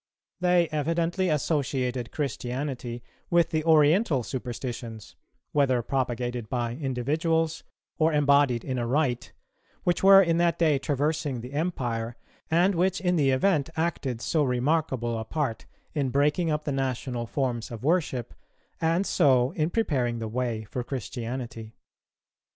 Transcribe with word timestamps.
They 0.39 0.67
evidently 0.69 1.29
associated 1.29 2.09
Christianity 2.11 3.03
with 3.29 3.51
the 3.51 3.63
oriental 3.63 4.23
superstitions, 4.23 5.15
whether 5.51 5.83
propagated 5.83 6.49
by 6.49 6.73
individuals 6.73 7.63
or 7.99 8.11
embodied 8.11 8.63
in 8.65 8.79
a 8.79 8.87
rite, 8.87 9.31
which 9.83 10.01
were 10.03 10.19
in 10.19 10.39
that 10.39 10.57
day 10.57 10.79
traversing 10.79 11.41
the 11.41 11.53
Empire, 11.53 12.15
and 12.49 12.73
which 12.73 12.99
in 12.99 13.15
the 13.15 13.29
event 13.29 13.69
acted 13.77 14.21
so 14.21 14.43
remarkable 14.43 15.19
a 15.19 15.23
part 15.23 15.67
in 15.93 16.09
breaking 16.09 16.49
up 16.49 16.63
the 16.63 16.71
national 16.71 17.27
forms 17.27 17.69
of 17.69 17.83
worship, 17.83 18.33
and 18.79 19.05
so 19.05 19.51
in 19.51 19.69
preparing 19.69 20.17
the 20.17 20.27
way 20.27 20.63
for 20.63 20.83
Christianity. 20.83 21.75